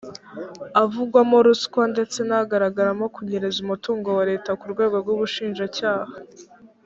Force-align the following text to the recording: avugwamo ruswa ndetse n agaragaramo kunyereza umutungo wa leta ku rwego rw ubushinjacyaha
avugwamo 0.83 1.37
ruswa 1.45 1.83
ndetse 1.93 2.19
n 2.29 2.31
agaragaramo 2.41 3.05
kunyereza 3.15 3.57
umutungo 3.65 4.07
wa 4.17 4.23
leta 4.29 4.51
ku 4.59 4.65
rwego 4.73 4.95
rw 5.03 5.09
ubushinjacyaha 5.15 6.13